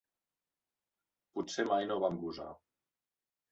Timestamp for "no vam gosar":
1.93-2.51